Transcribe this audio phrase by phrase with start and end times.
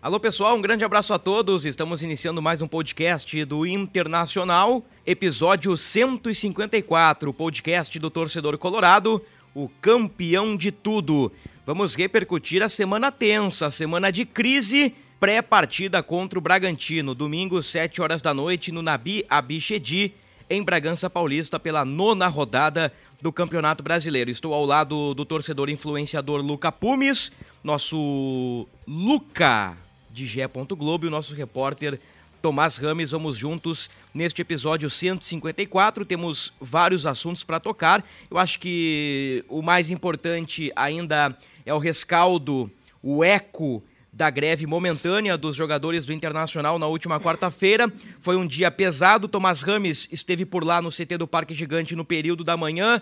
[0.00, 1.66] Alô pessoal, um grande abraço a todos.
[1.66, 9.20] Estamos iniciando mais um podcast do Internacional, episódio 154, podcast do torcedor colorado,
[9.52, 11.32] o campeão de tudo.
[11.66, 18.00] Vamos repercutir a semana tensa, a semana de crise pré-partida contra o Bragantino, domingo, 7
[18.00, 20.14] horas da noite, no Nabi Abichedi,
[20.48, 24.30] em Bragança Paulista, pela nona rodada do Campeonato Brasileiro.
[24.30, 27.32] Estou ao lado do torcedor influenciador Luca Pumes,
[27.64, 29.76] nosso Luca
[30.18, 30.48] de Gé.
[30.76, 32.00] Globo e o nosso repórter
[32.42, 33.12] Tomás Rames.
[33.12, 36.04] Vamos juntos neste episódio 154.
[36.04, 38.04] Temos vários assuntos para tocar.
[38.28, 42.68] Eu acho que o mais importante ainda é o rescaldo,
[43.00, 47.92] o eco da greve momentânea dos jogadores do Internacional na última quarta-feira.
[48.18, 49.28] Foi um dia pesado.
[49.28, 53.00] Tomás Rames esteve por lá no CT do Parque Gigante no período da manhã.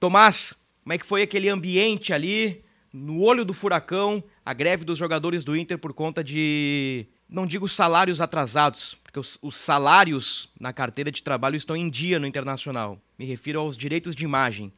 [0.00, 2.64] Tomás, como é que foi aquele ambiente ali,
[2.98, 7.68] no olho do furacão, a greve dos jogadores do Inter por conta de, não digo
[7.68, 12.98] salários atrasados, porque os, os salários na carteira de trabalho estão em dia no Internacional.
[13.18, 14.72] Me refiro aos direitos de imagem.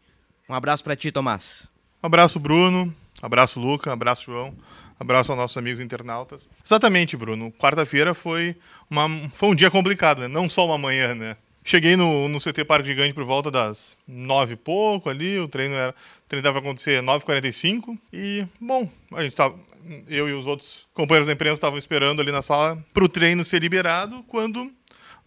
[0.49, 1.69] Um abraço para ti, Tomás.
[2.03, 2.95] Um abraço, Bruno.
[3.23, 3.93] Abraço, Luca.
[3.93, 4.55] Abraço, João.
[4.99, 6.47] Abraço aos nossos amigos internautas.
[6.65, 7.53] Exatamente, Bruno.
[7.53, 8.57] Quarta-feira foi,
[8.91, 10.29] uma, foi um dia complicado, né?
[10.29, 11.37] Não só uma manhã, né?
[11.64, 15.39] Cheguei no, no CT Parque Gigante por volta das nove e pouco ali.
[15.39, 15.92] O treino era.
[15.92, 17.98] O treino dava acontecer 9h45.
[18.12, 19.58] E, bom, a gente tava.
[20.08, 23.44] Eu e os outros companheiros da imprensa estavam esperando ali na sala para o treino
[23.44, 24.70] ser liberado quando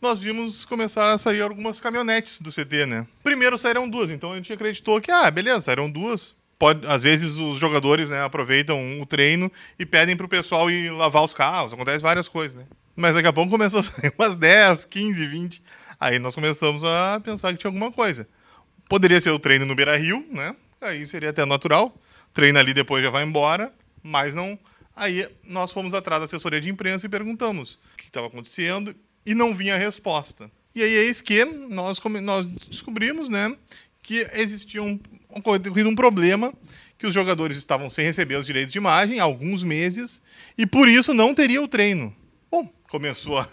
[0.02, 3.08] nós vimos começar a sair algumas caminhonetes do CT, né?
[3.24, 7.36] Primeiro saíram duas, então a gente acreditou que, ah, beleza, saíram duas pode, às vezes
[7.36, 11.74] os jogadores né, aproveitam o treino e pedem pro pessoal ir lavar os carros.
[11.74, 12.64] Acontece várias coisas, né?
[12.96, 15.62] Mas daqui a pouco começou a sair umas 10, 15, 20.
[16.04, 18.28] Aí nós começamos a pensar que tinha alguma coisa.
[18.90, 20.54] Poderia ser o treino no Beira Rio, né?
[20.82, 21.98] Aí seria até natural.
[22.34, 23.72] Treina ali depois já vai embora.
[24.04, 24.60] Mas não.
[24.94, 28.94] Aí nós fomos atrás da assessoria de imprensa e perguntamos o que estava acontecendo
[29.26, 30.52] e não vinha a resposta.
[30.76, 33.56] E aí eis que nós, nós descobrimos, né,
[34.02, 35.00] que existia um,
[35.30, 36.54] ocorrido um problema
[36.98, 40.22] que os jogadores estavam sem receber os direitos de imagem há alguns meses
[40.58, 42.14] e por isso não teria o treino.
[42.52, 43.48] Bom, começou a...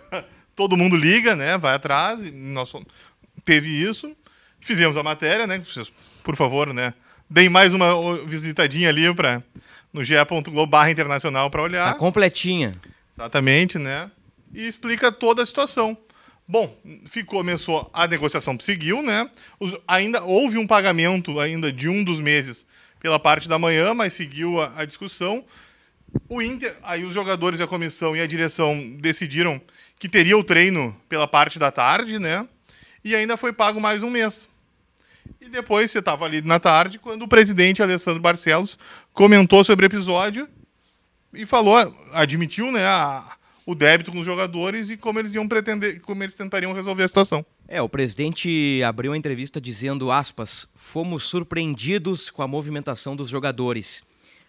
[0.60, 1.56] todo mundo liga, né?
[1.56, 2.71] Vai atrás, nós
[3.47, 4.15] teve isso,
[4.60, 5.62] fizemos a matéria, né?
[6.22, 6.93] Por favor, né?
[7.31, 9.43] Deem mais uma visitadinha ali para
[9.91, 11.94] no ge.globo/internacional para olhar.
[11.94, 12.72] Tá completinha.
[13.15, 14.10] Exatamente, né?
[14.53, 15.97] E explica toda a situação.
[16.47, 19.31] Bom, ficou, começou a negociação seguiu, né?
[19.59, 22.66] Os, ainda houve um pagamento ainda de um dos meses
[23.00, 25.43] pela parte da manhã, mas seguiu a, a discussão.
[26.28, 29.59] O Inter, aí os jogadores, a comissão e a direção decidiram
[30.00, 32.49] que teria o treino pela parte da tarde, né?
[33.05, 34.49] E ainda foi pago mais um mês.
[35.38, 38.78] E depois você estava ali na tarde quando o presidente Alessandro Barcelos
[39.12, 40.49] comentou sobre o episódio
[41.34, 41.77] e falou,
[42.12, 46.34] admitiu, né, a, o débito com os jogadores e como eles iam pretender, como eles
[46.34, 47.44] tentariam resolver a situação.
[47.69, 54.03] É, o presidente abriu a entrevista dizendo, aspas, fomos surpreendidos com a movimentação dos jogadores.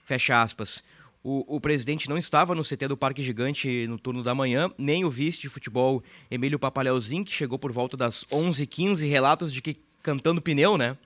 [0.05, 0.81] Fecha aspas.
[1.23, 5.05] O, o, presidente não estava no CT do Parque Gigante no turno da manhã, nem
[5.05, 9.75] o vice de futebol Emílio Papaleuzinho, que chegou por volta das 11h15, relatos de que
[10.01, 10.97] cantando pneu, né?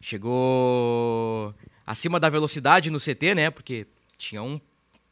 [0.00, 1.54] Chegou
[1.86, 3.50] acima da velocidade no CT, né?
[3.50, 3.86] Porque
[4.16, 4.58] tinha um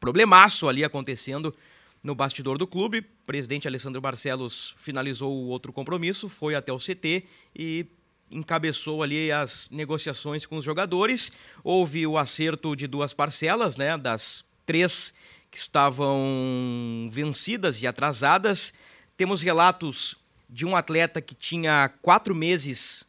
[0.00, 1.54] problemaço ali acontecendo
[2.02, 3.00] no bastidor do clube.
[3.00, 7.24] O presidente Alessandro Barcelos finalizou o outro compromisso, foi até o CT
[7.54, 7.86] e
[8.30, 11.32] encabeçou ali as negociações com os jogadores.
[11.62, 15.14] Houve o acerto de duas parcelas, né, das três
[15.50, 18.74] que estavam vencidas e atrasadas.
[19.16, 20.16] Temos relatos
[20.48, 23.04] de um atleta que tinha quatro meses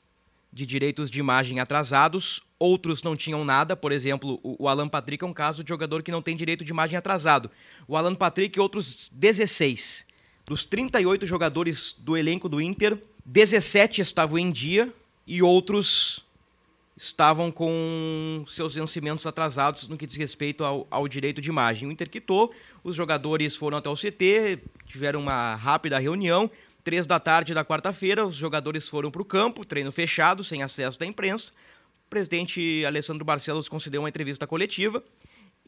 [0.51, 3.75] de direitos de imagem atrasados, outros não tinham nada.
[3.75, 6.71] Por exemplo, o Alan Patrick é um caso de jogador que não tem direito de
[6.71, 7.51] imagem atrasado.
[7.87, 10.05] O Alan Patrick e outros 16.
[10.45, 14.91] Dos 38 jogadores do elenco do Inter, 17 estavam em dia
[15.27, 16.25] e outros
[16.95, 21.87] estavam com seus vencimentos atrasados no que diz respeito ao, ao, direito de imagem.
[21.87, 22.51] O Inter quitou,
[22.83, 26.49] os jogadores foram até o CT, tiveram uma rápida reunião,
[26.87, 30.97] Três da tarde da quarta-feira, os jogadores foram para o campo, treino fechado, sem acesso
[30.97, 31.51] da imprensa.
[32.05, 35.03] o presidente Alessandro Barcelos concedeu uma entrevista coletiva.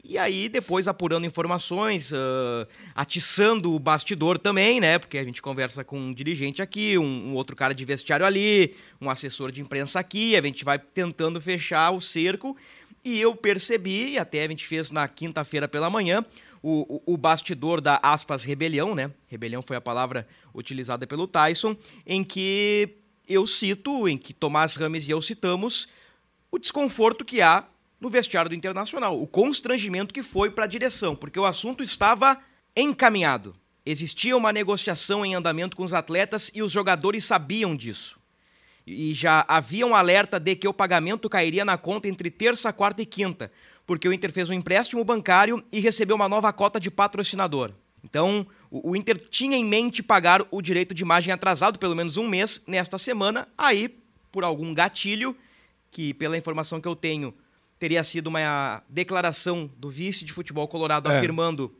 [0.03, 4.97] E aí, depois apurando informações, uh, atiçando o bastidor também, né?
[4.97, 8.75] Porque a gente conversa com um dirigente aqui, um, um, outro cara de vestiário ali,
[9.01, 12.55] um assessor de imprensa aqui, a gente vai tentando fechar o cerco.
[13.03, 16.23] E eu percebi, e até a gente fez na quinta-feira pela manhã,
[16.61, 19.11] o, o, o, bastidor da aspas rebelião, né?
[19.27, 21.75] Rebelião foi a palavra utilizada pelo Tyson,
[22.05, 22.89] em que
[23.27, 25.87] eu cito, em que Tomás Rames e eu citamos
[26.51, 27.63] o desconforto que há
[27.99, 32.37] no vestiário do Internacional, o constrangimento que foi para a direção, porque o assunto estava
[32.75, 33.55] encaminhado.
[33.85, 38.19] Existia uma negociação em andamento com os atletas e os jogadores sabiam disso.
[38.85, 43.01] E já havia um alerta de que o pagamento cairia na conta entre terça, quarta
[43.01, 43.51] e quinta,
[43.85, 47.71] porque o Inter fez um empréstimo bancário e recebeu uma nova cota de patrocinador.
[48.03, 52.27] Então, o Inter tinha em mente pagar o direito de imagem atrasado pelo menos um
[52.27, 53.47] mês nesta semana.
[53.57, 53.89] Aí,
[54.31, 55.35] por algum gatilho,
[55.91, 57.33] que pela informação que eu tenho,
[57.79, 61.17] teria sido uma declaração do vice de futebol colorado é.
[61.17, 61.73] afirmando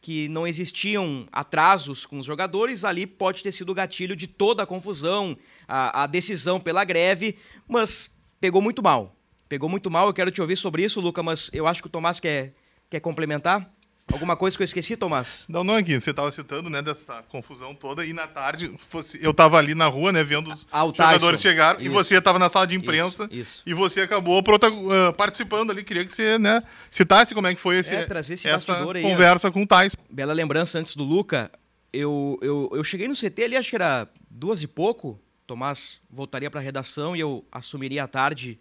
[0.00, 4.62] que não existiam atrasos com os jogadores, ali pode ter sido o gatilho de toda
[4.62, 5.36] a confusão,
[5.66, 9.16] a, a decisão pela greve, mas pegou muito mal.
[9.48, 11.90] Pegou muito mal, eu quero te ouvir sobre isso, Luca, mas eu acho que o
[11.90, 12.54] Tomás quer,
[12.90, 13.72] quer complementar.
[14.12, 15.44] Alguma coisa que eu esqueci, Tomás?
[15.48, 16.00] Não, não, aqui.
[16.00, 19.86] Você estava citando, né, dessa confusão toda, e na tarde fosse, eu estava ali na
[19.86, 23.40] rua, né, vendo os ah, jogadores chegar, e você estava na sala de imprensa, isso,
[23.40, 23.62] isso.
[23.66, 25.82] e você acabou uh, participando ali.
[25.82, 29.50] Queria que você, né, citasse como é que foi esse, é, esse essa aí, conversa
[29.50, 29.96] com o Tyson.
[30.08, 31.50] Bela lembrança antes do Luca.
[31.92, 35.20] Eu, eu, eu cheguei no CT ali, acho que era duas e pouco.
[35.46, 38.58] Tomás voltaria para a redação e eu assumiria a tarde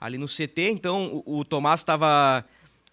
[0.00, 0.70] ali no CT.
[0.70, 2.44] Então o, o Tomás estava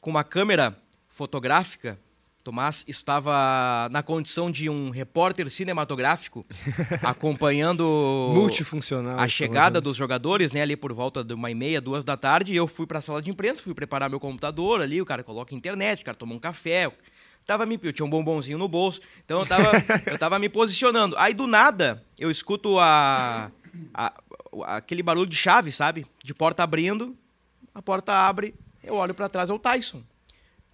[0.01, 0.77] com uma câmera
[1.13, 1.97] fotográfica,
[2.43, 6.45] Tomás estava na condição de um repórter cinematográfico,
[7.01, 12.03] acompanhando multifuncional a chegada dos jogadores, né, ali por volta de uma e meia, duas
[12.03, 15.01] da tarde, e eu fui para a sala de imprensa, fui preparar meu computador ali,
[15.01, 16.91] o cara coloca internet, o cara toma um café,
[17.45, 19.71] tava me, eu tinha um bombonzinho no bolso, então eu tava,
[20.05, 21.15] eu tava me posicionando.
[21.17, 23.51] Aí do nada, eu escuto a,
[23.93, 24.13] a,
[24.75, 26.05] aquele barulho de chave, sabe?
[26.21, 27.15] De porta abrindo,
[27.73, 30.03] a porta abre, eu olho para trás, é o Tyson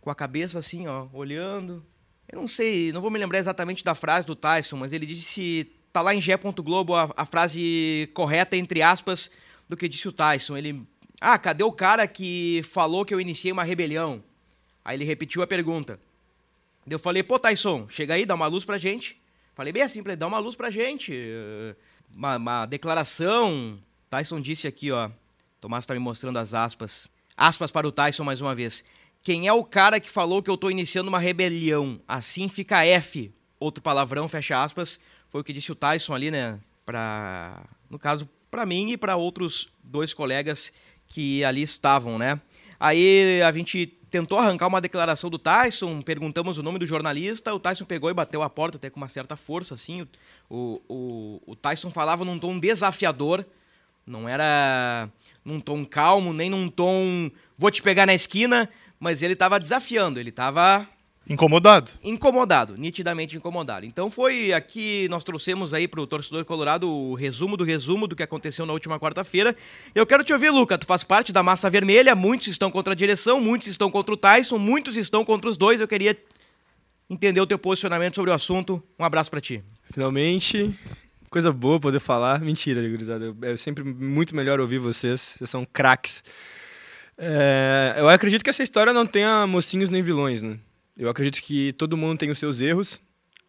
[0.10, 1.86] com a cabeça assim, ó, olhando.
[2.32, 5.72] Eu não sei, não vou me lembrar exatamente da frase do Tyson, mas ele disse,
[5.94, 6.36] tá lá em G.
[6.64, 9.30] Globo a, a frase correta, entre aspas,
[9.68, 10.58] do que disse o Tyson.
[10.58, 10.82] Ele,
[11.22, 14.24] ah, cadê o cara que falou que eu iniciei uma rebelião?
[14.84, 16.00] Aí ele repetiu a pergunta.
[16.90, 19.16] Eu falei, pô, Tyson, chega aí, dá uma luz pra gente.
[19.54, 21.14] Falei bem assim, dá uma luz pra gente.
[22.16, 23.78] Uma, uma declaração.
[24.10, 25.12] Tyson disse aqui, ó.
[25.62, 27.08] Tomás tá me mostrando as aspas.
[27.38, 28.84] Aspas para o Tyson mais uma vez.
[29.22, 32.00] Quem é o cara que falou que eu estou iniciando uma rebelião?
[32.08, 33.34] Assim fica F.
[33.60, 35.00] Outro palavrão, fecha aspas.
[35.30, 36.60] Foi o que disse o Tyson ali, né?
[36.86, 40.72] Pra, no caso, para mim e para outros dois colegas
[41.08, 42.40] que ali estavam, né?
[42.80, 47.60] Aí a gente tentou arrancar uma declaração do Tyson, perguntamos o nome do jornalista, o
[47.60, 50.08] Tyson pegou e bateu a porta até com uma certa força, assim.
[50.50, 53.46] O, o, o Tyson falava num tom desafiador,
[54.06, 55.10] não era
[55.46, 58.70] num tom calmo, nem num tom vou te pegar na esquina,
[59.00, 60.88] mas ele estava desafiando, ele estava
[61.30, 61.92] Incomodado.
[62.04, 63.86] Incomodado, nitidamente incomodado.
[63.86, 68.16] Então foi aqui, nós trouxemos aí para o torcedor colorado o resumo do resumo do
[68.16, 69.56] que aconteceu na última quarta-feira.
[69.94, 72.96] Eu quero te ouvir, Luca, tu faz parte da massa vermelha, muitos estão contra a
[72.96, 75.80] direção, muitos estão contra o Tyson, muitos estão contra os dois.
[75.80, 76.18] Eu queria
[77.08, 78.82] entender o teu posicionamento sobre o assunto.
[78.98, 79.64] Um abraço para ti.
[79.92, 80.74] Finalmente,
[81.30, 82.42] coisa boa poder falar.
[82.42, 83.36] Mentira, gurizada.
[83.44, 86.24] É sempre muito melhor ouvir vocês, vocês são craques.
[87.22, 90.58] É, eu acredito que essa história não tenha mocinhos nem vilões, né?
[90.98, 93.00] Eu acredito que todo mundo tem os seus erros.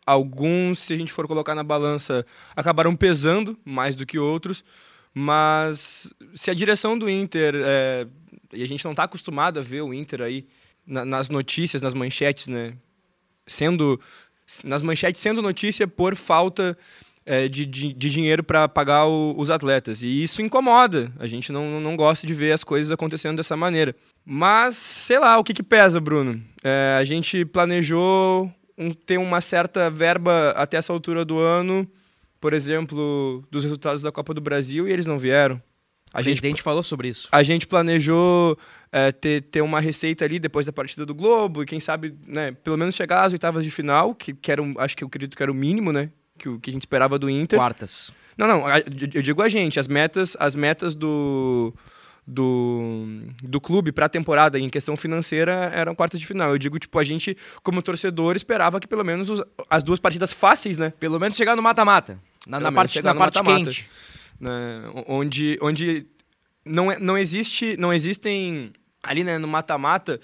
[0.04, 4.64] Alguns, se a gente for colocar na balança, acabaram pesando mais do que outros.
[5.14, 8.06] Mas se a direção do Inter, é,
[8.52, 10.46] e a gente não está acostumado a ver o Inter aí
[10.84, 12.74] na, nas notícias, nas manchetes, né?
[13.46, 14.00] Sendo
[14.64, 16.76] nas manchetes sendo notícia por falta
[17.24, 20.02] é, de, de, de, dinheiro para pagar o, os atletas.
[20.02, 21.12] E isso incomoda.
[21.18, 23.94] A gente não, não gosta de ver as coisas acontecendo dessa maneira.
[24.24, 26.40] Mas, sei lá, o que, que pesa, Bruno?
[26.62, 31.86] É, a gente planejou um, ter uma certa verba até essa altura do ano,
[32.40, 35.60] por exemplo, dos resultados da Copa do Brasil, e eles não vieram.
[36.12, 37.28] A o gente, presidente falou sobre isso.
[37.30, 38.58] A gente planejou
[38.90, 42.52] é, ter, ter uma receita ali depois da partida do Globo, e quem sabe, né,
[42.52, 45.36] pelo menos chegar às oitavas de final, que, que era um, acho que eu acredito
[45.36, 46.10] que era o mínimo, né?
[46.40, 47.58] Que, o que a gente esperava do Inter.
[47.58, 48.10] Quartas.
[48.36, 48.64] Não, não,
[49.12, 51.74] eu digo a gente, as metas, as metas do,
[52.26, 53.04] do,
[53.42, 56.50] do clube para a temporada em questão financeira eram quartas de final.
[56.50, 60.32] Eu digo, tipo, a gente, como torcedor, esperava que pelo menos os, as duas partidas
[60.32, 60.90] fáceis, né?
[60.98, 62.18] Pelo menos chegar no mata-mata.
[62.46, 63.88] Na, na parte, na parte mata -mata, quente.
[64.40, 64.50] Né?
[65.06, 66.06] Onde, onde
[66.64, 70.18] não, é, não existe, não existem ali né, no mata-mata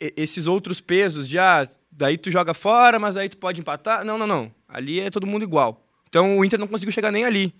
[0.00, 1.68] esses outros pesos de ah,
[2.00, 4.04] daí tu joga fora, mas aí tu pode empatar.
[4.04, 4.50] Não, não, não.
[4.66, 5.86] Ali é todo mundo igual.
[6.08, 7.54] Então o Inter não conseguiu chegar nem ali.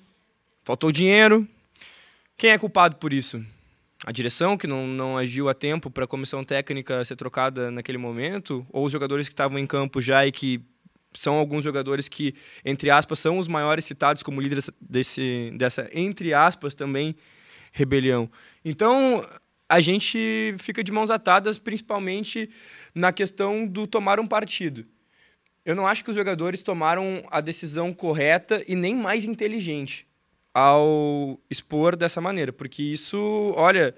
[0.65, 1.47] Faltou dinheiro.
[2.39, 3.45] Quem é culpado por isso?
[4.07, 7.99] A direção, que não, não agiu a tempo para a comissão técnica ser trocada naquele
[7.99, 8.67] momento?
[8.73, 10.63] Ou os jogadores que estavam em campo já e que
[11.13, 16.33] são alguns jogadores que, entre aspas, são os maiores citados como líderes desse, dessa, entre
[16.33, 17.15] aspas, também
[17.73, 18.31] rebelião.
[18.65, 19.23] Então,
[19.69, 22.49] a gente fica de mãos atadas, principalmente
[22.95, 24.85] na questão do tomar um partido.
[25.65, 30.07] Eu não acho que os jogadores tomaram a decisão correta e nem mais inteligente
[30.53, 33.95] ao expor dessa maneira, porque isso, olha,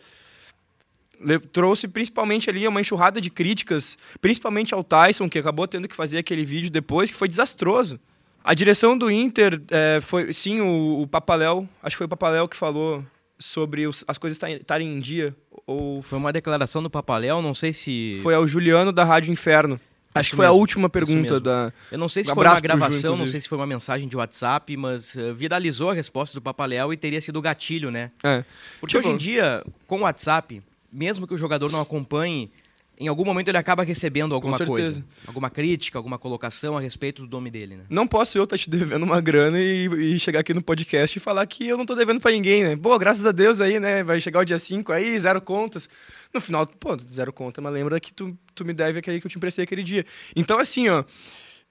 [1.52, 6.18] trouxe principalmente ali uma enxurrada de críticas, principalmente ao Tyson, que acabou tendo que fazer
[6.18, 7.98] aquele vídeo depois, que foi desastroso.
[8.44, 12.48] A direção do Inter é, foi, sim, o, o Papaléu, acho que foi o Papaléu
[12.48, 13.04] que falou
[13.38, 15.34] sobre os, as coisas estarem em dia.
[15.66, 16.02] Ou...
[16.02, 18.18] Foi uma declaração do Papaléu, não sei se.
[18.22, 19.80] Foi ao Juliano da Rádio Inferno.
[20.14, 21.72] Acho que foi mesmo, a última pergunta da.
[21.90, 24.16] Eu não sei se foi uma gravação, Ju, não sei se foi uma mensagem de
[24.16, 28.10] WhatsApp, mas uh, viralizou a resposta do Papaléu e teria sido gatilho, né?
[28.22, 28.44] É.
[28.78, 29.08] Porque tipo...
[29.08, 32.50] hoje em dia, com o WhatsApp, mesmo que o jogador não acompanhe
[32.98, 35.04] em algum momento ele acaba recebendo alguma coisa.
[35.26, 37.84] Alguma crítica, alguma colocação a respeito do nome dele, né?
[37.88, 41.16] Não posso eu estar tá te devendo uma grana e, e, chegar aqui no podcast
[41.16, 42.76] e falar que eu não tô devendo para ninguém, né?
[42.76, 44.04] Pô, graças a Deus aí, né?
[44.04, 45.88] Vai chegar o dia 5 aí, zero contas.
[46.32, 49.30] No final, pô, zero conta, mas lembra que tu, tu me deve aquele que eu
[49.30, 50.04] te emprestei aquele dia.
[50.36, 51.04] Então, assim, ó,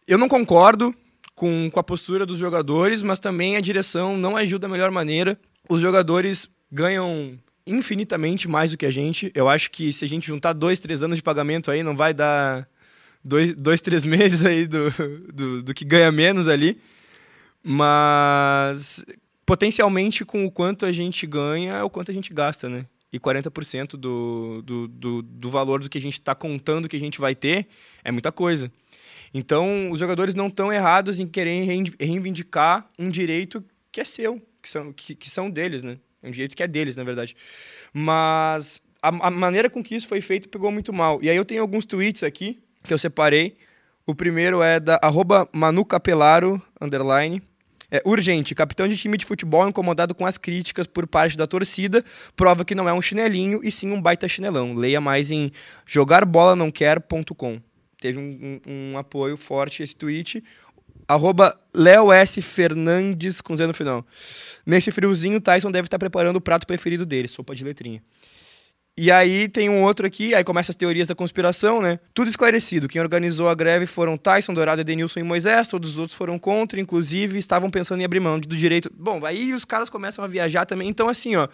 [0.08, 0.94] eu não concordo
[1.36, 5.40] com, com a postura dos jogadores, mas também a direção não agiu da melhor maneira.
[5.70, 9.32] Os jogadores ganham infinitamente mais do que a gente.
[9.36, 12.14] Eu acho que se a gente juntar dois, três anos de pagamento aí, não vai
[12.14, 12.68] dar
[13.24, 14.92] dois, dois três meses aí do,
[15.34, 16.80] do, do que ganha menos ali.
[17.64, 19.06] Mas
[19.46, 22.86] potencialmente com o quanto a gente ganha é o quanto a gente gasta, né?
[23.14, 27.00] E 40% do, do, do, do valor do que a gente está contando que a
[27.00, 27.68] gente vai ter
[28.04, 28.72] é muita coisa.
[29.34, 31.66] Então, os jogadores não estão errados em querer
[32.00, 35.98] reivindicar um direito que é seu, que são, que, que são deles, né?
[36.22, 37.36] É um direito que é deles, na verdade.
[37.94, 41.20] Mas a, a, maneira com que isso foi feito pegou muito mal.
[41.22, 43.58] E aí eu tenho alguns tweets aqui que eu separei.
[44.06, 47.42] O primeiro é da arroba Manu Capelaro, underline.
[47.94, 52.06] É, urgente, capitão de time de futebol incomodado com as críticas por parte da torcida,
[52.38, 54.74] prova que não é um chinelinho e sim um baita chinelão.
[54.76, 55.52] Leia mais em
[55.86, 57.60] jogarbolanãoquer.com.
[58.00, 60.42] Teve um, um, um apoio forte esse tweet.
[61.08, 62.42] Arroba Léo S.
[62.42, 64.06] Fernandes com Z no final.
[64.66, 68.02] Nesse friozinho, Tyson deve estar preparando o prato preferido dele, sopa de letrinha.
[68.98, 71.98] E aí tem um outro aqui, aí começa as teorias da conspiração, né?
[72.14, 72.90] Tudo esclarecido.
[72.90, 76.80] Quem organizou a greve foram Tyson, Dourado, Edenilson e Moisés, todos os outros foram contra,
[76.80, 78.92] inclusive estavam pensando em abrir mão do direito.
[78.94, 80.90] Bom, aí os caras começam a viajar também.
[80.90, 81.48] Então, assim, ó,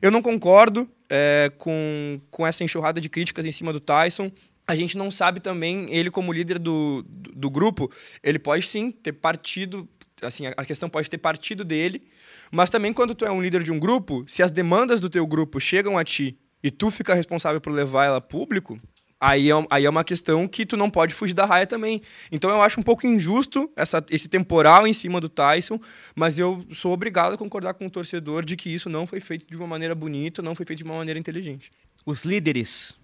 [0.00, 4.30] eu não concordo é, com, com essa enxurrada de críticas em cima do Tyson
[4.66, 7.90] a gente não sabe também, ele como líder do, do, do, grupo,
[8.22, 9.88] ele pode sim ter partido,
[10.20, 12.02] assim, a questão pode ter partido dele,
[12.50, 15.26] mas também quando tu é um líder de um grupo, se as demandas do teu
[15.26, 18.76] grupo chegam a ti e tu fica responsável por levar ela a público,
[19.20, 22.02] aí é, aí é uma questão que tu não pode fugir da raia também.
[22.32, 25.78] Então eu acho um pouco injusto essa, esse temporal em cima do Tyson,
[26.14, 29.46] mas eu sou obrigado a concordar com o torcedor de que isso não foi feito
[29.48, 31.70] de uma maneira bonita, não foi feito de uma maneira inteligente.
[32.04, 32.96] Os líderes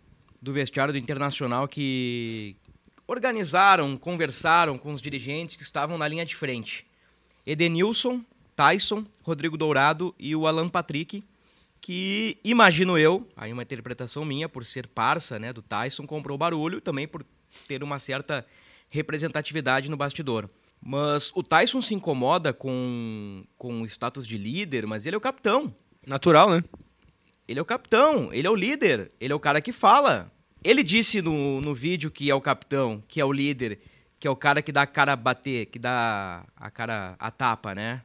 [0.43, 2.57] do vestiário do Internacional que
[3.07, 6.85] organizaram, conversaram com os dirigentes que estavam na linha de frente.
[7.47, 8.25] Edenilson,
[8.57, 11.23] Tyson, Rodrigo Dourado e o Alan Patrick,
[11.81, 16.81] que imagino eu, aí uma interpretação minha, por ser parça né, do Tyson, comprou barulho
[16.81, 17.25] também por
[17.69, 18.45] ter uma certa
[18.89, 20.49] representatividade no bastidor.
[20.81, 25.21] Mas o Tyson se incomoda com, com o status de líder, mas ele é o
[25.21, 25.73] capitão.
[26.05, 26.65] Natural, né?
[27.53, 30.33] Ele é o capitão, ele é o líder, ele é o cara que fala.
[30.65, 33.79] Ele disse no, no vídeo que é o capitão, que é o líder,
[34.19, 37.31] que é o cara que dá a cara a bater, que dá a cara a
[37.31, 38.01] tapa, né?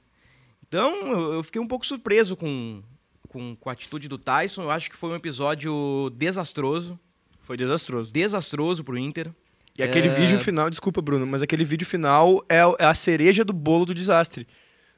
[0.68, 2.84] Então eu fiquei um pouco surpreso com,
[3.30, 4.64] com, com a atitude do Tyson.
[4.64, 7.00] Eu acho que foi um episódio desastroso.
[7.40, 8.12] Foi desastroso.
[8.12, 9.32] Desastroso pro Inter.
[9.78, 10.12] E aquele é...
[10.12, 13.96] vídeo final, desculpa, Bruno, mas aquele vídeo final é, é a cereja do bolo do
[13.96, 14.46] desastre.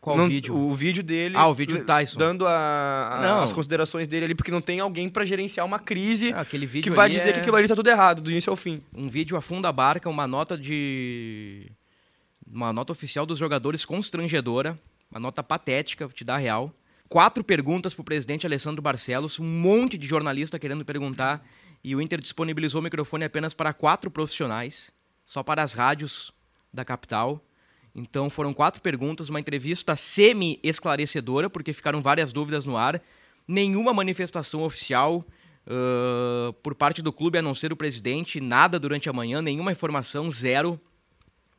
[0.02, 0.56] Qual não, vídeo?
[0.56, 1.36] O vídeo dele.
[1.38, 2.18] Ah, o vídeo do Tyson.
[2.18, 6.32] Dando a, a, as considerações dele ali, porque não tem alguém para gerenciar uma crise
[6.34, 7.34] ah, aquele vídeo que vai dizer é...
[7.34, 8.82] que aquilo ali tá tudo errado, do início ao fim.
[8.94, 11.70] Um vídeo afunda a barca, uma nota de.
[12.52, 14.80] Uma nota oficial dos jogadores constrangedora,
[15.12, 16.74] uma nota patética, te dar real.
[17.08, 21.46] Quatro perguntas pro presidente Alessandro Barcelos, um monte de jornalista querendo perguntar,
[21.84, 24.92] e o Inter disponibilizou o microfone apenas para quatro profissionais,
[25.26, 26.32] só para as rádios
[26.74, 27.44] da capital.
[28.00, 33.02] Então foram quatro perguntas, uma entrevista semi-esclarecedora, porque ficaram várias dúvidas no ar.
[33.48, 35.26] nenhuma manifestação oficial
[35.66, 39.72] uh, por parte do clube, a não ser o presidente, nada durante a manhã, nenhuma
[39.72, 40.80] informação, zero.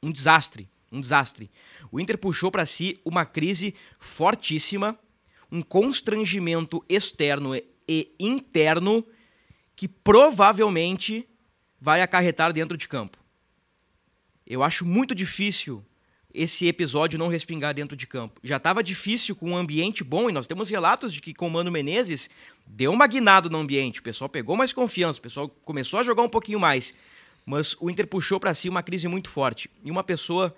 [0.02, 1.50] Um desastre, um desastre.
[1.92, 4.98] O Inter puxou para si uma crise fortíssima,
[5.52, 9.04] um constrangimento externo e interno
[9.76, 11.28] que provavelmente
[11.78, 13.18] vai acarretar dentro de campo.
[14.46, 15.84] Eu acho muito difícil
[16.32, 18.40] esse episódio não respingar dentro de campo.
[18.42, 21.50] Já estava difícil com um ambiente bom e nós temos relatos de que com o
[21.50, 22.30] Mano Menezes
[22.66, 26.22] deu uma guinada no ambiente, o pessoal pegou mais confiança, o pessoal começou a jogar
[26.22, 26.94] um pouquinho mais,
[27.44, 29.68] mas o Inter puxou para si uma crise muito forte.
[29.82, 30.54] E uma pessoa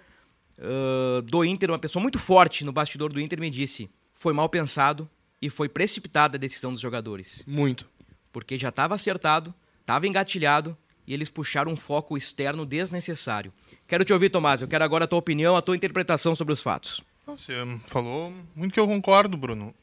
[0.59, 4.49] uh, do Inter, uma pessoa muito forte no bastidor do Inter me disse, foi mal
[4.49, 5.09] pensado
[5.41, 7.43] e foi precipitada a decisão dos jogadores.
[7.47, 7.89] Muito.
[8.33, 10.77] Porque já estava acertado, estava engatilhado
[11.13, 13.53] e eles puxaram um foco externo desnecessário.
[13.87, 14.63] Quero te ouvir, Tomás.
[14.63, 17.03] Eu quero agora a tua opinião, a tua interpretação sobre os fatos.
[17.27, 17.53] Você
[17.87, 19.75] falou muito que eu concordo, Bruno.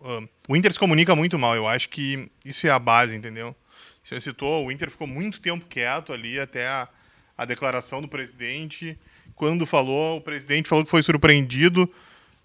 [0.47, 1.55] o Inter se comunica muito mal.
[1.55, 3.55] Eu acho que isso é a base, entendeu?
[4.03, 6.89] Você citou, o Inter ficou muito tempo quieto ali até a,
[7.37, 8.97] a declaração do presidente.
[9.35, 11.83] Quando falou, o presidente falou que foi surpreendido,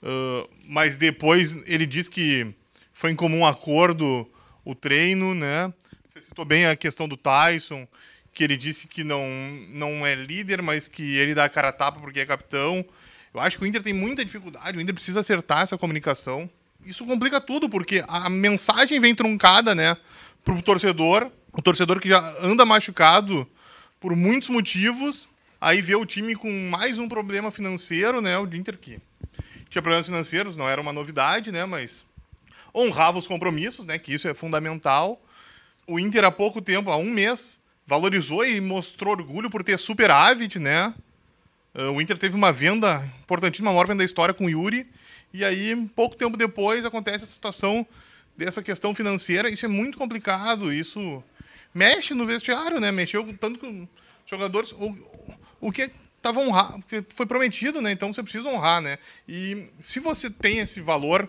[0.03, 2.55] uh, mas depois ele disse que
[2.93, 4.31] foi em comum acordo
[4.62, 5.73] o treino, né?
[6.12, 7.88] Você citou bem a questão do Tyson,
[8.35, 9.25] que ele disse que não,
[9.71, 12.85] não é líder, mas que ele dá a cara a tapa porque é capitão.
[13.33, 16.50] Eu acho que o Inter tem muita dificuldade, o Inter precisa acertar essa comunicação.
[16.85, 19.97] Isso complica tudo, porque a mensagem vem truncada, né,
[20.45, 23.49] pro torcedor, o torcedor que já anda machucado
[24.00, 25.29] por muitos motivos,
[25.61, 29.00] aí vê o time com mais um problema financeiro, né, o Inter que
[29.71, 32.05] tinha problemas financeiros, não era uma novidade, né, mas
[32.75, 35.23] honrava os compromissos, né, que isso é fundamental.
[35.87, 40.59] O Inter há pouco tempo, há um mês, valorizou e mostrou orgulho por ter superávit,
[40.59, 40.95] né?
[41.75, 44.87] Uh, o Inter teve uma venda importantíssima, a maior venda da história com o Yuri.
[45.33, 47.87] E aí, pouco tempo depois, acontece essa situação
[48.37, 49.50] dessa questão financeira.
[49.50, 50.73] Isso é muito complicado.
[50.73, 51.23] Isso
[51.75, 52.93] mexe no vestiário, né?
[52.93, 53.88] Mexeu tanto com
[54.26, 54.73] jogadores.
[54.73, 54.97] O,
[55.61, 57.93] o que estava honrado, foi prometido, né?
[57.93, 58.99] Então você precisa honrar, né?
[59.28, 61.28] E se você tem esse valor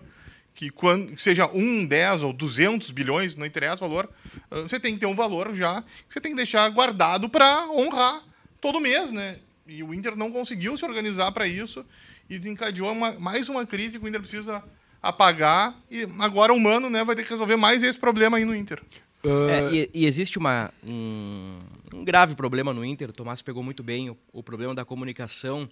[0.55, 4.09] que quando seja 1, 10 ou 200 bilhões, não interessa o valor,
[4.49, 8.23] ah, você tem que ter um valor já, você tem que deixar guardado para honrar
[8.61, 9.37] todo mês, né?
[9.67, 11.85] E o Inter não conseguiu se organizar para isso
[12.29, 14.63] e desencadeou uma, mais uma crise que o Inter precisa
[15.01, 18.55] apagar e agora o Mano né, vai ter que resolver mais esse problema aí no
[18.55, 18.81] Inter.
[19.23, 19.49] Uh...
[19.49, 21.59] É, e, e, existe uma, um,
[21.93, 25.69] um, grave problema no Inter, o Tomás pegou muito bem o, o problema da comunicação,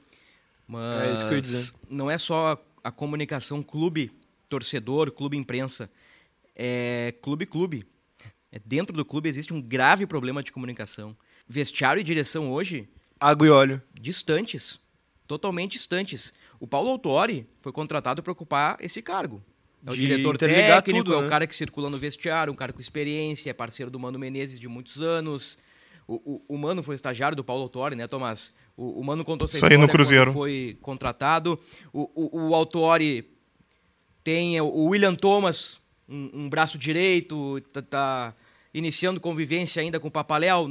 [0.67, 4.11] mas é não é só a comunicação clube
[4.53, 5.89] torcedor, clube imprensa,
[6.55, 7.87] é clube clube.
[8.51, 11.17] É, dentro do clube existe um grave problema de comunicação.
[11.47, 12.87] Vestiário e direção hoje.
[13.19, 13.81] Água e óleo.
[13.99, 14.79] Distantes.
[15.25, 16.33] Totalmente distantes.
[16.59, 19.43] O Paulo Autori foi contratado para ocupar esse cargo.
[19.83, 21.29] É o de diretor técnico, tudo, é o né?
[21.29, 24.67] cara que circula no vestiário, um cara com experiência, é parceiro do Mano Menezes de
[24.67, 25.57] muitos anos.
[26.07, 28.53] O, o, o Mano foi estagiário do Paulo Autori, né, Tomás?
[28.77, 30.31] O, o Mano contou essa Isso aí no Cruzeiro.
[30.31, 31.59] foi contratado.
[31.91, 33.32] O, o, o Autori
[34.23, 38.33] tem o William Thomas, um, um braço direito, tá, tá,
[38.73, 40.67] iniciando convivência ainda com o Papaléu.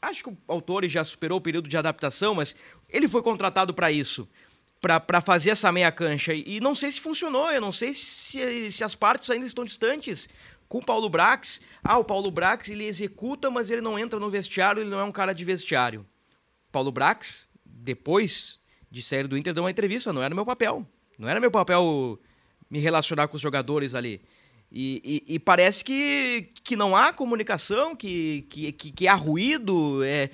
[0.00, 2.54] Acho que o autor já superou o período de adaptação, mas
[2.88, 4.28] ele foi contratado para isso,
[4.80, 6.32] para fazer essa meia cancha.
[6.32, 10.28] E não sei se funcionou, eu não sei se, se as partes ainda estão distantes.
[10.68, 14.30] Com o Paulo Brax, ah, o Paulo Brax ele executa, mas ele não entra no
[14.30, 16.06] vestiário, ele não é um cara de vestiário.
[16.72, 18.58] Paulo Brax, depois
[18.90, 20.86] de sair do Inter, deu uma entrevista, não era meu papel.
[21.18, 22.18] Não era meu papel
[22.70, 24.20] me relacionar com os jogadores ali.
[24.76, 30.02] E, e, e, parece que, que não há comunicação, que, que, que, há ruído.
[30.02, 30.30] É...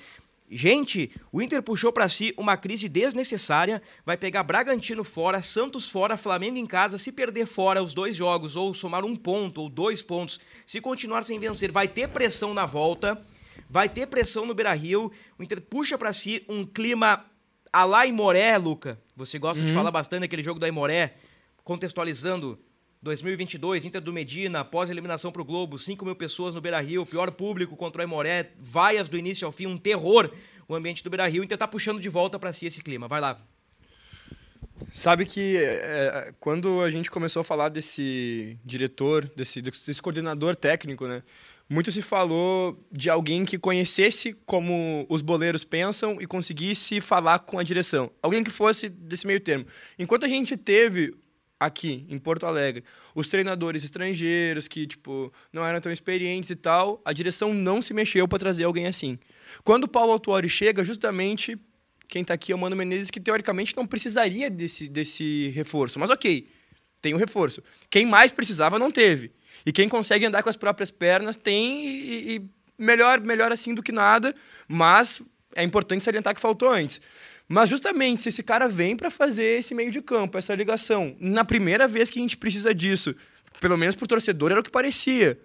[0.51, 3.83] Gente, o Inter puxou para si uma crise desnecessária.
[4.05, 6.97] Vai pegar Bragantino fora, Santos fora, Flamengo em casa.
[6.97, 11.23] Se perder fora os dois jogos, ou somar um ponto ou dois pontos, se continuar
[11.23, 13.21] sem vencer, vai ter pressão na volta.
[13.69, 15.12] Vai ter pressão no Beira Rio.
[15.38, 17.27] O Inter puxa para si um clima
[17.71, 18.99] a lá Imoré, Luca.
[19.14, 19.69] Você gosta uhum.
[19.69, 21.14] de falar bastante daquele jogo da Imoré
[21.70, 22.59] contextualizando
[23.00, 27.30] 2022, Inter do Medina, após eliminação para o Globo, 5 mil pessoas no Beira-Rio, pior
[27.30, 30.33] público contra o Aimoré, vaias do início ao fim, um terror
[30.66, 31.44] o ambiente do Beira-Rio.
[31.44, 33.06] Inter tá puxando de volta para si esse clima.
[33.06, 33.40] Vai lá.
[34.92, 41.06] Sabe que é, quando a gente começou a falar desse diretor, desse, desse coordenador técnico,
[41.06, 41.22] né?
[41.68, 47.61] Muito se falou de alguém que conhecesse como os boleiros pensam e conseguisse falar com
[47.61, 48.11] a direção.
[48.20, 49.66] Alguém que fosse desse meio termo.
[49.96, 51.14] Enquanto a gente teve
[51.61, 52.83] aqui em Porto Alegre,
[53.14, 57.92] os treinadores estrangeiros que tipo não eram tão experientes e tal, a direção não se
[57.92, 59.18] mexeu para trazer alguém assim.
[59.62, 61.59] Quando o Paulo Autuori chega, justamente
[62.09, 66.09] quem está aqui é o Mano Menezes que teoricamente não precisaria desse desse reforço, mas
[66.09, 66.49] OK,
[67.03, 67.62] tem o reforço.
[67.90, 69.31] Quem mais precisava não teve.
[69.66, 73.83] E quem consegue andar com as próprias pernas tem e, e melhor, melhor assim do
[73.83, 74.35] que nada,
[74.66, 75.23] mas
[75.55, 77.01] é importante salientar que faltou antes.
[77.53, 81.45] Mas justamente se esse cara vem para fazer esse meio de campo, essa ligação, na
[81.45, 83.13] primeira vez que a gente precisa disso,
[83.61, 85.37] pelo menos pro torcedor era o que parecia.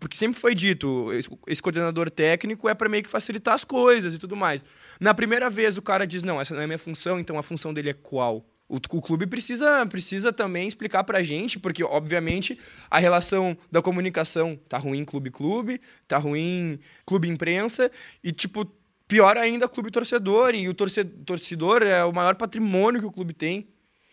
[0.00, 1.10] Porque sempre foi dito,
[1.46, 4.64] esse coordenador técnico é para meio que facilitar as coisas e tudo mais.
[4.98, 7.72] Na primeira vez o cara diz: "Não, essa não é minha função, então a função
[7.72, 12.58] dele é qual?" O, o clube precisa, precisa também explicar pra gente, porque, obviamente,
[12.90, 17.90] a relação da comunicação tá ruim clube-clube, tá ruim clube-imprensa,
[18.22, 18.70] e, tipo,
[19.08, 23.66] pior ainda clube-torcedor, e o torcedor é o maior patrimônio que o clube tem.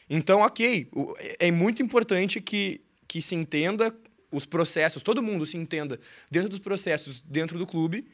[0.09, 0.89] Então, ok,
[1.37, 3.93] é muito importante que, que se entenda
[4.31, 5.99] os processos, todo mundo se entenda
[6.31, 8.07] dentro dos processos, dentro do clube.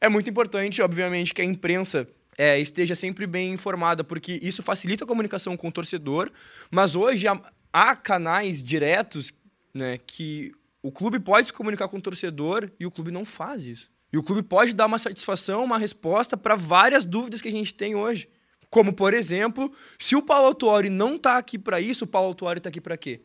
[0.00, 5.04] É muito importante, obviamente, que a imprensa é, esteja sempre bem informada, porque isso facilita
[5.04, 6.30] a comunicação com o torcedor.
[6.70, 7.40] Mas hoje há,
[7.72, 9.32] há canais diretos
[9.72, 13.64] né, que o clube pode se comunicar com o torcedor e o clube não faz
[13.64, 13.90] isso.
[14.16, 17.74] E o clube pode dar uma satisfação, uma resposta para várias dúvidas que a gente
[17.74, 18.26] tem hoje.
[18.70, 22.56] Como, por exemplo, se o Paulo Autuori não está aqui para isso, o Paulo Autuori
[22.58, 23.20] está aqui para quê?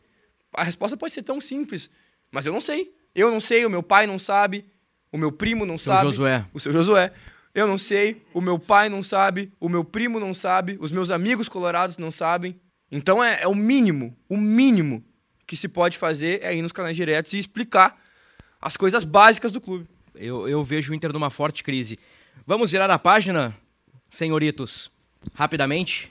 [0.52, 1.88] A resposta pode ser tão simples,
[2.30, 2.94] mas eu não sei.
[3.14, 4.66] Eu não sei, o meu pai não sabe,
[5.10, 6.04] o meu primo não seu sabe.
[6.08, 6.44] Josué.
[6.52, 7.10] O seu Josué.
[7.54, 11.10] Eu não sei, o meu pai não sabe, o meu primo não sabe, os meus
[11.10, 12.60] amigos colorados não sabem.
[12.90, 15.02] Então é, é o mínimo, o mínimo
[15.46, 17.98] que se pode fazer é ir nos canais diretos e explicar
[18.60, 19.88] as coisas básicas do clube.
[20.14, 21.98] Eu, eu vejo o Inter numa forte crise.
[22.46, 23.56] Vamos virar a página,
[24.10, 24.90] senhoritos,
[25.34, 26.10] rapidamente.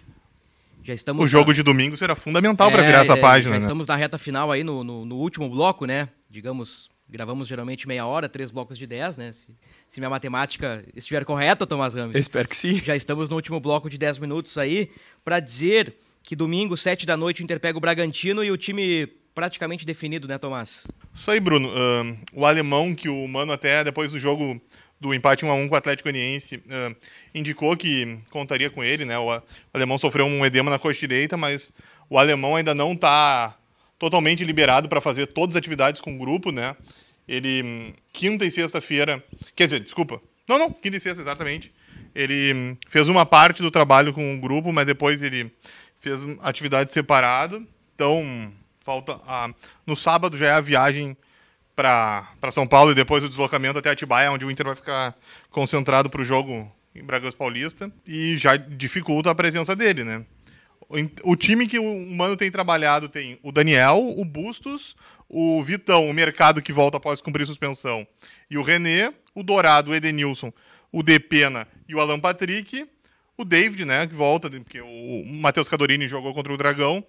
[0.84, 1.56] Já estamos o jogo na...
[1.56, 3.54] de domingo será fundamental é, para virar essa é, página.
[3.54, 3.66] Já né?
[3.66, 6.10] estamos na reta final aí, no, no, no último bloco, né?
[6.30, 9.34] Digamos, Gravamos geralmente meia hora, três blocos de dez, né?
[9.34, 9.54] Se,
[9.86, 12.16] se minha matemática estiver correta, Tomás Ramos.
[12.16, 12.76] Espero que sim.
[12.78, 14.90] Já estamos no último bloco de dez minutos aí
[15.22, 19.08] para dizer que domingo, sete da noite, o Inter pega o Bragantino e o time
[19.36, 20.88] praticamente definido, né, Tomás?
[21.14, 21.70] Isso aí, Bruno.
[21.70, 24.62] Uh, o alemão que o Mano até depois do jogo
[25.00, 26.96] do empate 1 a 1 com o Atlético Goianiense uh,
[27.34, 29.18] indicou que contaria com ele, né?
[29.18, 29.42] O,
[29.74, 31.74] alemão sofreu um edema na coxa direita, mas
[32.08, 33.58] o alemão ainda não está
[33.98, 36.76] totalmente liberado para fazer todas as atividades com o grupo, né?
[37.28, 39.24] Ele, quinta e sexta-feira,
[39.56, 41.72] quer dizer, desculpa, não, não, quinta e sexta, exatamente.
[42.14, 45.52] Ele fez uma parte do trabalho com o grupo, mas depois ele
[46.00, 47.66] fez atividade separado.
[47.96, 48.52] Então,
[48.84, 49.50] falta a,
[49.86, 51.16] no sábado já é a viagem
[51.76, 55.16] para São Paulo e depois o deslocamento até Atibaia, onde o Inter vai ficar
[55.50, 60.26] concentrado para o jogo em Bragança Paulista e já dificulta a presença dele, né?
[61.24, 64.94] O time que o Mano tem trabalhado tem o Daniel, o Bustos,
[65.30, 68.06] o Vitão, o mercado que volta após cumprir suspensão,
[68.50, 70.52] e o René, o Dourado, o Edenilson,
[70.92, 72.86] o Depena e o Alan Patrick,
[73.38, 77.02] o David, né, que volta, porque o Matheus Cadorini jogou contra o Dragão,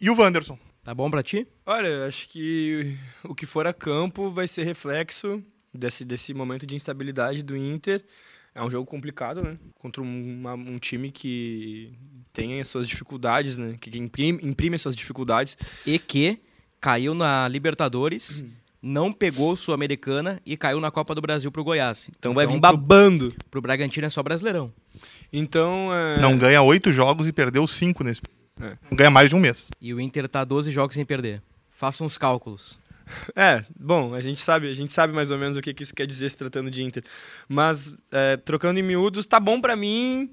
[0.00, 0.56] e o Wanderson.
[0.86, 1.44] Tá bom para ti?
[1.66, 5.42] Olha, acho que o que for a campo vai ser reflexo
[5.74, 8.04] desse, desse momento de instabilidade do Inter.
[8.54, 9.58] É um jogo complicado, né?
[9.80, 11.92] Contra um, uma, um time que
[12.32, 13.74] tem as suas dificuldades, né?
[13.80, 15.56] Que imprime, imprime as suas dificuldades.
[15.84, 16.38] E que
[16.80, 18.50] caiu na Libertadores, hum.
[18.80, 22.10] não pegou Sul-Americana e caiu na Copa do Brasil pro Goiás.
[22.10, 23.30] Então, então vai vir babando.
[23.30, 24.72] Pro, pro Bragantino é só Brasileirão.
[25.32, 25.92] Então.
[25.92, 26.20] É...
[26.20, 28.20] Não ganha oito jogos e perdeu cinco nesse.
[28.60, 28.76] É.
[28.90, 29.70] Não ganha mais de um mês.
[29.80, 31.42] E o Inter tá 12 jogos sem perder.
[31.70, 32.78] Faça uns cálculos.
[33.36, 35.94] É, bom, a gente sabe, a gente sabe mais ou menos o que, que isso
[35.94, 37.04] quer dizer se tratando de Inter.
[37.48, 40.28] Mas, é, trocando em miúdos, tá bom para mim.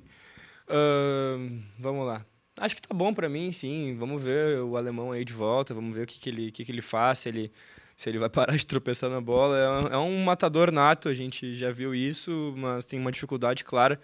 [0.67, 2.25] Uh, vamos lá.
[2.57, 3.95] Acho que tá bom para mim, sim.
[3.99, 6.71] Vamos ver o alemão aí de volta, vamos ver o que, que, ele, que, que
[6.71, 7.51] ele faz, se ele,
[7.95, 9.57] se ele vai parar de tropeçar na bola.
[9.57, 13.63] É um, é um matador nato, a gente já viu isso, mas tem uma dificuldade
[13.63, 13.99] clara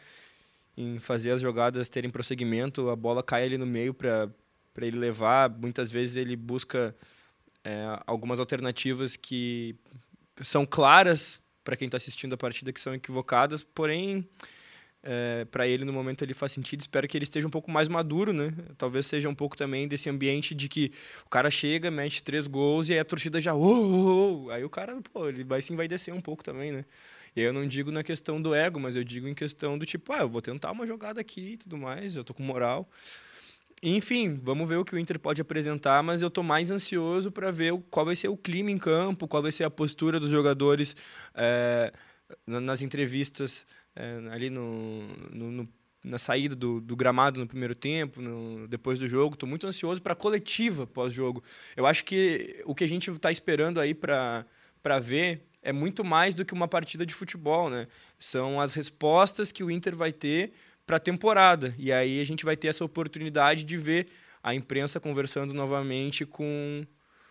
[0.79, 2.89] em fazer as jogadas terem prosseguimento.
[2.89, 4.31] A bola cai ali no meio para
[4.77, 5.49] ele levar.
[5.49, 6.95] Muitas vezes ele busca
[7.65, 9.75] é, algumas alternativas que
[10.41, 14.25] são claras para quem está assistindo a partida que são equivocadas, porém
[15.03, 16.79] é, para ele no momento ele faz sentido.
[16.79, 18.53] Espero que ele esteja um pouco mais maduro, né?
[18.77, 20.93] Talvez seja um pouco também desse ambiente de que
[21.25, 24.49] o cara chega, mete três gols e aí a torcida já, oh, oh, oh.
[24.49, 26.85] aí o cara, pô, ele vai sim vai descer um pouco também, né?
[27.35, 29.85] E aí eu não digo na questão do ego, mas eu digo em questão do
[29.85, 32.89] tipo, ah, eu vou tentar uma jogada aqui e tudo mais, eu tô com moral.
[33.81, 37.49] Enfim, vamos ver o que o Inter pode apresentar, mas eu estou mais ansioso para
[37.49, 40.95] ver qual vai ser o clima em campo, qual vai ser a postura dos jogadores
[41.33, 41.93] é,
[42.45, 43.65] nas entrevistas
[43.95, 45.69] é, ali no, no, no,
[46.03, 49.35] na saída do, do, gramado no primeiro tempo, no, depois do jogo.
[49.35, 51.41] Estou muito ansioso para a coletiva pós-jogo.
[51.77, 54.45] Eu acho que o que a gente está esperando aí para
[55.01, 57.87] ver é muito mais do que uma partida de futebol, né?
[58.17, 60.53] São as respostas que o Inter vai ter
[60.85, 61.73] para a temporada.
[61.77, 64.07] E aí a gente vai ter essa oportunidade de ver
[64.41, 66.85] a imprensa conversando novamente com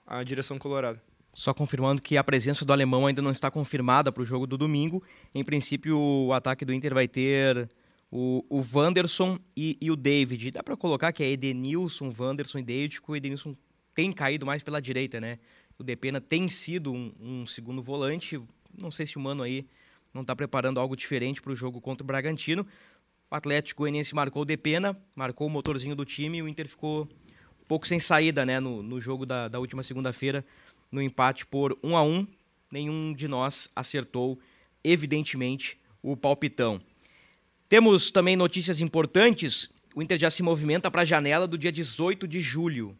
[0.06, 1.02] a direção colorada.
[1.34, 4.58] Só confirmando que a presença do alemão ainda não está confirmada para o jogo do
[4.58, 5.02] domingo.
[5.34, 7.68] Em princípio, o ataque do Inter vai ter
[8.10, 10.50] o, o Wanderson e, e o David.
[10.50, 13.54] Dá para colocar que é Edenilson, Wanderson e David, porque o Edenilson
[13.94, 15.38] tem caído mais pela direita, né?
[15.78, 18.40] O Depena tem sido um, um segundo volante.
[18.76, 19.64] Não sei se o Mano aí
[20.12, 22.66] não está preparando algo diferente para o jogo contra o Bragantino.
[23.30, 27.02] O Atlético Goianiense marcou o Depena, marcou o motorzinho do time e o Inter ficou
[27.04, 30.44] um pouco sem saída né, no, no jogo da, da última segunda-feira
[30.90, 32.26] no empate por 1 a 1
[32.70, 34.38] Nenhum de nós acertou,
[34.84, 36.80] evidentemente, o palpitão.
[37.68, 39.70] Temos também notícias importantes.
[39.94, 42.96] O Inter já se movimenta para a janela do dia 18 de julho.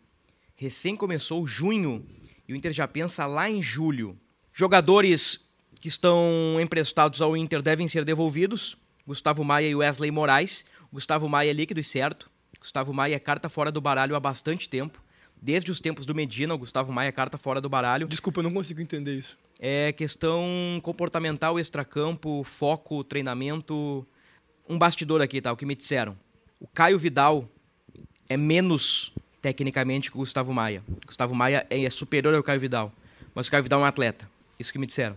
[0.56, 2.04] Recém começou junho
[2.48, 4.18] e o Inter já pensa lá em julho.
[4.52, 5.48] Jogadores
[5.80, 8.76] que estão emprestados ao Inter devem ser devolvidos.
[9.06, 10.64] Gustavo Maia e Wesley Moraes.
[10.92, 12.30] Gustavo Maia é líquido e certo.
[12.58, 15.00] Gustavo Maia é carta fora do baralho há bastante tempo
[15.40, 18.08] desde os tempos do Medina, o Gustavo Maia carta fora do baralho.
[18.08, 19.38] Desculpa, eu não consigo entender isso.
[19.58, 20.44] É questão
[20.82, 24.06] comportamental, extracampo, foco, treinamento.
[24.68, 25.52] Um bastidor aqui, tá?
[25.52, 26.16] O que me disseram.
[26.60, 27.48] O Caio Vidal
[28.28, 29.12] é menos
[29.48, 30.82] tecnicamente que o Gustavo Maia.
[31.02, 32.92] O Gustavo Maia é superior ao Caio Vidal.
[33.34, 34.30] Mas o Caio Vidal é um atleta.
[34.58, 35.16] Isso que me disseram.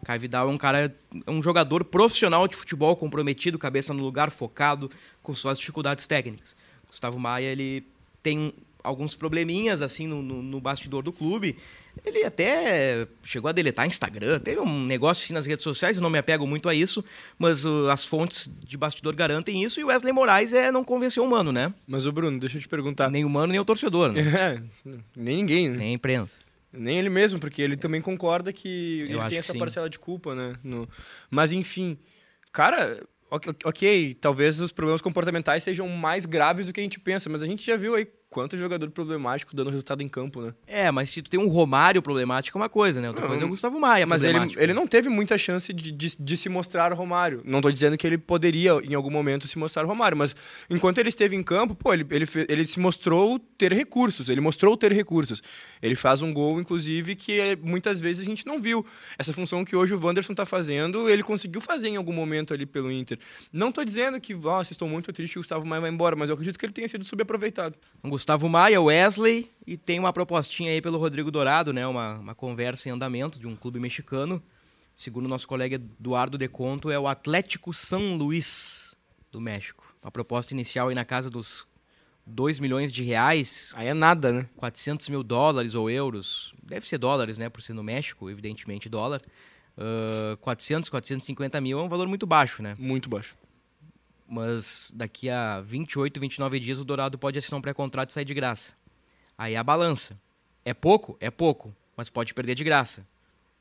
[0.00, 0.94] O Caio Vidal é um cara,
[1.26, 4.90] é um jogador profissional de futebol, comprometido, cabeça no lugar, focado,
[5.22, 6.56] com suas dificuldades técnicas.
[6.84, 7.86] O Gustavo Maia, ele
[8.22, 8.54] tem
[8.84, 11.56] alguns probleminhas assim no, no, no, bastidor do clube.
[12.04, 16.10] Ele até chegou a deletar Instagram, teve um negócio assim nas redes sociais, eu não
[16.10, 17.02] me apego muito a isso,
[17.38, 21.24] mas uh, as fontes de bastidor garantem isso e o Wesley Moraes é, não convenceu
[21.24, 21.72] o Mano, né?
[21.86, 23.10] Mas o Bruno, deixa eu te perguntar.
[23.10, 24.22] Nem o Mano, nem o torcedor, né?
[24.34, 24.60] É,
[25.16, 25.78] nem ninguém, né?
[25.78, 26.40] Nem a imprensa.
[26.72, 29.58] Nem ele mesmo, porque ele também concorda que eu ele tem essa sim.
[29.58, 30.54] parcela de culpa, né?
[30.62, 30.88] No...
[31.30, 31.96] Mas enfim,
[32.52, 33.00] cara,
[33.64, 37.46] ok, talvez os problemas comportamentais sejam mais graves do que a gente pensa, mas a
[37.46, 40.52] gente já viu aí quanto jogador problemático dando resultado em campo, né?
[40.66, 43.06] É, mas se tu tem um Romário problemático é uma coisa, né?
[43.06, 45.92] Outra não, coisa é o Gustavo Maia Mas ele, ele não teve muita chance de,
[45.92, 47.42] de, de, se mostrar Romário.
[47.44, 50.34] Não tô dizendo que ele poderia, em algum momento, se mostrar Romário, mas
[50.68, 54.76] enquanto ele esteve em campo, pô, ele, ele, ele se mostrou ter recursos, ele mostrou
[54.76, 55.40] ter recursos.
[55.80, 58.84] Ele faz um gol, inclusive, que é, muitas vezes a gente não viu.
[59.16, 62.66] Essa função que hoje o Wanderson tá fazendo, ele conseguiu fazer em algum momento ali
[62.66, 63.16] pelo Inter.
[63.52, 66.28] Não tô dizendo que, nossa, estou muito triste que o Gustavo Maia vai embora, mas
[66.28, 67.76] eu acredito que ele tenha sido subaproveitado.
[68.02, 71.86] O Gustavo Maia, Wesley e tem uma propostinha aí pelo Rodrigo Dourado, né?
[71.86, 74.42] Uma, uma conversa em andamento de um clube mexicano.
[74.96, 78.96] Segundo nosso colega Eduardo Deconto, é o Atlético São Luís
[79.30, 79.94] do México.
[80.02, 81.66] A proposta inicial aí na casa dos
[82.24, 83.74] 2 milhões de reais.
[83.76, 84.48] Aí é nada, né?
[84.56, 86.54] 400 mil dólares ou euros.
[86.62, 87.50] Deve ser dólares, né?
[87.50, 89.20] Por ser no México, evidentemente dólar.
[89.76, 92.74] Uh, 400, 450 mil é um valor muito baixo, né?
[92.78, 93.36] Muito baixo
[94.34, 98.34] mas daqui a 28, 29 dias o Dourado pode assinar um pré-contrato e sair de
[98.34, 98.72] graça.
[99.38, 100.18] Aí a balança.
[100.64, 101.16] É pouco?
[101.20, 103.06] É pouco, mas pode perder de graça.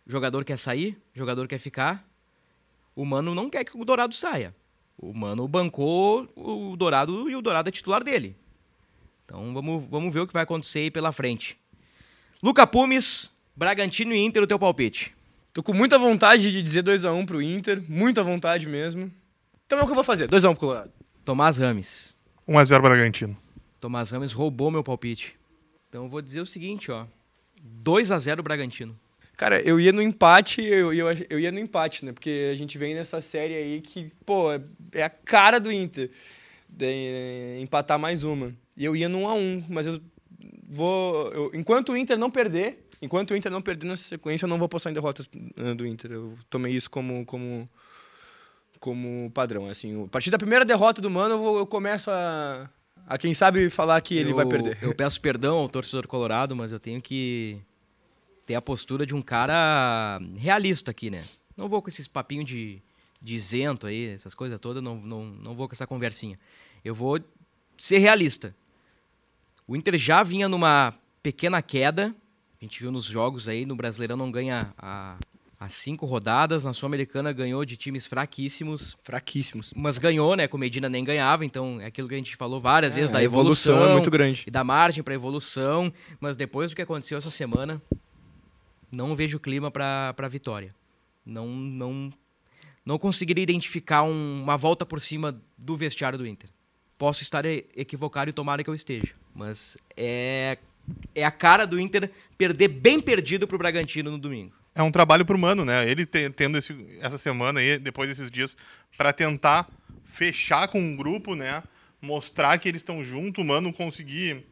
[0.04, 2.04] O jogador quer sair, o jogador quer ficar.
[2.96, 4.56] O Mano não quer que o Dourado saia.
[4.98, 8.36] O Mano bancou o Dourado e o Dourado é titular dele.
[9.26, 11.56] Então vamos, vamos ver o que vai acontecer aí pela frente.
[12.42, 15.16] Luca Pumes, Bragantino e Inter, o teu palpite.
[15.54, 19.12] Tô com muita vontade de dizer 2x1 um pro Inter, muita vontade mesmo.
[19.66, 20.30] Então é o que eu vou fazer.
[20.30, 20.92] 2x1 um pro Colorado.
[21.26, 22.16] Tomás Rames.
[22.48, 23.38] 1x0 Bragantino.
[23.80, 25.36] Tomás Rames roubou meu palpite.
[25.90, 27.06] Então eu vou dizer o seguinte, ó.
[27.84, 29.00] 2x0 Bragantino.
[29.36, 32.12] Cara, eu ia no empate, eu, eu, eu ia no empate, né?
[32.12, 34.62] Porque a gente vem nessa série aí que, pô, é,
[34.94, 36.12] é a cara do Inter.
[36.70, 38.54] De, é, empatar mais uma.
[38.78, 40.02] E eu ia no 1x1, mas eu
[40.68, 41.32] vou.
[41.32, 44.58] Eu, enquanto o Inter não perder, enquanto o Inter não perder nessa sequência, eu não
[44.58, 46.12] vou postar em derrotas uh, do Inter.
[46.12, 47.70] Eu tomei isso como, como
[48.84, 49.70] como padrão.
[49.70, 52.70] Assim, a partir da primeira derrota do Mano, eu, vou, eu começo a,
[53.08, 54.78] a, quem sabe, falar que ele eu, vai perder.
[54.82, 57.58] Eu peço perdão ao torcedor colorado, mas eu tenho que
[58.46, 61.24] ter a postura de um cara realista aqui, né?
[61.56, 62.82] Não vou com esses papinhos de,
[63.22, 66.38] de isento aí, essas coisas todas, não, não, não vou com essa conversinha.
[66.84, 67.22] Eu vou
[67.78, 68.54] ser realista.
[69.66, 72.14] O Inter já vinha numa pequena queda,
[72.62, 75.16] a gente viu nos jogos aí, no Brasileirão não ganha a,
[75.60, 76.64] as cinco rodadas.
[76.64, 78.98] Na Sul-Americana ganhou de times fraquíssimos.
[79.04, 79.74] Fraquíssimos.
[79.76, 80.48] Mas ganhou, né?
[80.48, 83.24] Com Medina nem ganhava, então é aquilo que a gente falou várias é, vezes da
[83.24, 84.44] evolução, evolução é muito grande.
[84.48, 85.92] E da margem para evolução.
[86.20, 87.82] Mas depois do que aconteceu essa semana,
[88.92, 90.76] não vejo clima para vitória.
[91.26, 92.12] Não, não,
[92.86, 96.50] não conseguiria identificar um, uma volta por cima do vestiário do Inter.
[96.98, 99.14] Posso estar equivocado e tomara que eu esteja.
[99.34, 100.58] Mas é,
[101.16, 104.92] é a cara do Inter perder bem perdido para o Bragantino no domingo é um
[104.92, 105.88] trabalho para o Mano, né?
[105.88, 108.58] Ele tendo esse, essa semana aí, depois desses dias,
[108.98, 109.68] para tentar
[110.06, 111.64] fechar com um grupo, né?
[112.02, 114.46] Mostrar que eles estão juntos, o Mano conseguir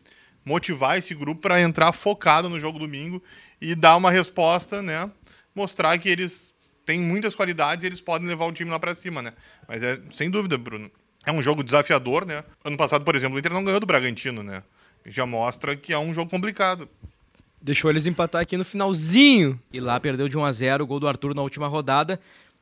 [0.45, 3.21] motivar esse grupo para entrar focado no jogo domingo
[3.59, 5.09] e dar uma resposta, né?
[5.53, 6.53] Mostrar que eles
[6.85, 9.33] têm muitas qualidades e eles podem levar o time lá para cima, né?
[9.67, 10.89] Mas é sem dúvida, Bruno.
[11.25, 12.43] É um jogo desafiador, né?
[12.63, 14.63] Ano passado, por exemplo, o Inter não ganhou do Bragantino, né?
[15.05, 16.89] Já mostra que é um jogo complicado.
[17.61, 19.59] Deixou eles empatar aqui no finalzinho.
[19.71, 22.19] E lá perdeu de 1 a 0 o gol do Arthur na última rodada.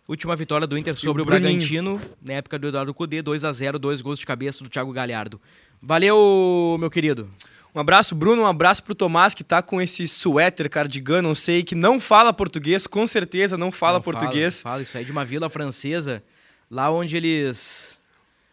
[0.07, 1.27] Última vitória do Inter sobre o o.
[1.27, 4.91] Bragantino, na época do Eduardo Cudê, 2 a 0 dois gols de cabeça do Thiago
[4.91, 5.39] Galhardo.
[5.79, 7.29] Valeu, meu querido.
[7.75, 8.41] Um abraço, Bruno.
[8.41, 12.33] Um abraço pro Tomás, que tá com esse suéter cardigan, não sei, que não fala
[12.33, 14.63] português, com certeza não fala Não português.
[14.63, 16.23] Fala, fala, isso aí de uma vila francesa,
[16.71, 17.98] lá onde eles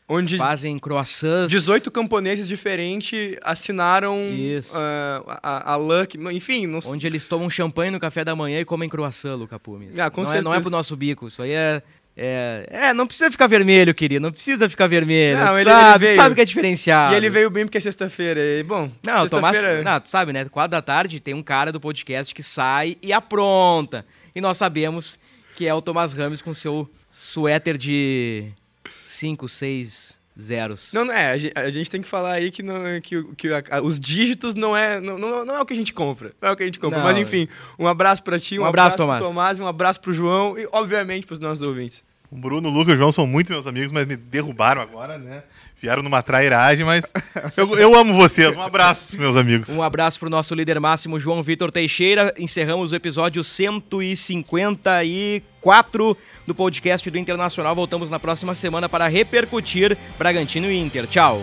[0.08, 1.50] Onde fazem croissants.
[1.50, 4.16] 18 camponeses diferentes assinaram
[4.72, 6.16] ah, a, a Luck.
[6.32, 6.92] Enfim, não sei.
[6.92, 9.98] Onde eles tomam champanhe no café da manhã e comem croissant, Luca Pumes.
[9.98, 11.82] Ah, com não, é, não é pro nosso bico, isso aí é...
[12.18, 14.22] É, é, não precisa ficar vermelho, querido.
[14.22, 15.38] Não precisa ficar vermelho.
[15.38, 16.16] Não, ele- sabe, ele veio.
[16.16, 17.12] sabe que é diferenciado.
[17.12, 18.40] E ele veio bem porque é sexta-feira.
[18.40, 20.46] E, bom, Não, Tomás, não, tu sabe, né?
[20.46, 24.06] Quatro da tarde tem um cara do podcast que sai e apronta.
[24.34, 25.18] E nós sabemos
[25.54, 28.50] que é o Tomás Ramos com seu suéter de
[29.04, 30.90] 5, 6 zeros.
[30.92, 31.32] Não, não é.
[31.32, 33.80] A gente, a gente tem que falar aí que, não, que, o- que a- a-
[33.80, 36.32] os dígitos não é, não, não, não é o que a gente compra.
[36.42, 36.98] Não é o que a gente compra.
[36.98, 37.06] Não.
[37.06, 39.20] Mas enfim, um abraço pra ti, um, Um abraço, abraço, Tomás.
[39.22, 42.04] pro Tomás, um abraço pro João e, obviamente, pros nossos ouvintes.
[42.30, 45.16] O Bruno, o Lucas e o João são muito meus amigos, mas me derrubaram agora,
[45.16, 45.42] né?
[45.80, 47.04] Vieram numa trairagem, mas
[47.56, 48.54] eu, eu amo vocês.
[48.56, 49.68] Um abraço, meus amigos.
[49.68, 52.34] Um abraço pro nosso líder máximo, João Vitor Teixeira.
[52.36, 57.74] Encerramos o episódio 154 do podcast do Internacional.
[57.74, 61.06] Voltamos na próxima semana para repercutir Bragantino e Inter.
[61.06, 61.40] Tchau.